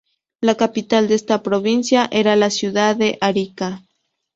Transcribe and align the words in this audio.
La 0.41 0.55
capital 0.55 1.07
de 1.07 1.13
esta 1.13 1.43
provincia 1.43 2.07
era 2.11 2.35
la 2.35 2.49
ciudad 2.49 2.95
de 2.95 3.19
Arica. 3.21 3.83